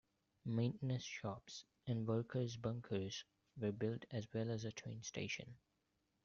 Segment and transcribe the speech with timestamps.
[0.47, 3.23] Maintenance shops and workers' bunkers
[3.55, 5.57] were built as well as a train station.